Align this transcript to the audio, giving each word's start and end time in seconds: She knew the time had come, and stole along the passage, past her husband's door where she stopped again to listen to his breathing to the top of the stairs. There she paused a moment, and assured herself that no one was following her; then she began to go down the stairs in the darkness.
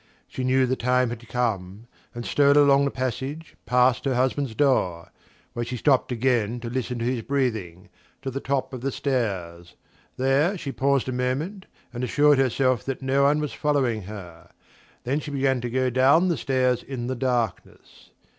She 0.27 0.43
knew 0.43 0.65
the 0.65 0.75
time 0.75 1.11
had 1.11 1.27
come, 1.29 1.85
and 2.15 2.25
stole 2.25 2.57
along 2.57 2.85
the 2.85 2.89
passage, 2.89 3.55
past 3.67 4.03
her 4.05 4.15
husband's 4.15 4.55
door 4.55 5.11
where 5.53 5.63
she 5.63 5.77
stopped 5.77 6.11
again 6.11 6.59
to 6.61 6.71
listen 6.71 6.97
to 6.97 7.05
his 7.05 7.21
breathing 7.21 7.87
to 8.23 8.31
the 8.31 8.39
top 8.39 8.73
of 8.73 8.81
the 8.81 8.91
stairs. 8.91 9.75
There 10.17 10.57
she 10.57 10.71
paused 10.71 11.07
a 11.07 11.11
moment, 11.11 11.67
and 11.93 12.03
assured 12.03 12.39
herself 12.39 12.83
that 12.85 13.03
no 13.03 13.21
one 13.21 13.39
was 13.39 13.53
following 13.53 14.01
her; 14.05 14.49
then 15.03 15.19
she 15.19 15.29
began 15.29 15.61
to 15.61 15.69
go 15.69 15.91
down 15.91 16.29
the 16.29 16.37
stairs 16.37 16.81
in 16.81 17.05
the 17.05 17.15
darkness. 17.15 18.09